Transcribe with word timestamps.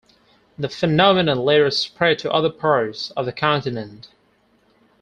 The 0.57 0.67
phenomenon 0.67 1.41
later 1.45 1.69
spread 1.69 2.17
to 2.17 2.31
other 2.31 2.49
parts 2.49 3.11
of 3.11 3.27
the 3.27 3.31
contintent. 3.31 4.07